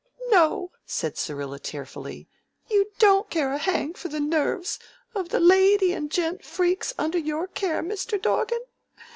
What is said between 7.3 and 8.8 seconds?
care, Mr. Dorgan.